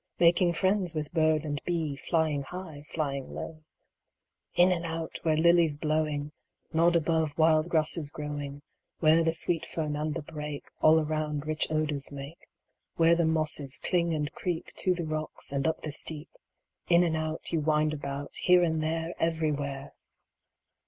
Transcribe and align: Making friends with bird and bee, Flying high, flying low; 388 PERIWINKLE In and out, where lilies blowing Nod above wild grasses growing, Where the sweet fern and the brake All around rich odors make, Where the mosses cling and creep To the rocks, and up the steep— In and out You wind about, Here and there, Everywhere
Making 0.19 0.53
friends 0.53 0.95
with 0.95 1.13
bird 1.13 1.45
and 1.45 1.61
bee, 1.63 1.95
Flying 1.95 2.41
high, 2.41 2.81
flying 2.89 3.29
low; 3.29 3.61
388 4.55 4.55
PERIWINKLE 4.55 4.63
In 4.63 4.71
and 4.71 4.83
out, 4.87 5.19
where 5.21 5.37
lilies 5.37 5.77
blowing 5.77 6.31
Nod 6.73 6.95
above 6.95 7.37
wild 7.37 7.69
grasses 7.69 8.09
growing, 8.09 8.63
Where 8.97 9.23
the 9.23 9.31
sweet 9.35 9.63
fern 9.63 9.95
and 9.95 10.15
the 10.15 10.23
brake 10.23 10.65
All 10.81 10.97
around 10.99 11.45
rich 11.45 11.67
odors 11.69 12.11
make, 12.11 12.47
Where 12.95 13.13
the 13.13 13.27
mosses 13.27 13.77
cling 13.77 14.15
and 14.15 14.31
creep 14.31 14.71
To 14.77 14.95
the 14.95 15.05
rocks, 15.05 15.51
and 15.51 15.67
up 15.67 15.81
the 15.83 15.91
steep— 15.91 16.29
In 16.89 17.03
and 17.03 17.15
out 17.15 17.51
You 17.51 17.59
wind 17.61 17.93
about, 17.93 18.33
Here 18.37 18.63
and 18.63 18.81
there, 18.83 19.13
Everywhere 19.19 19.91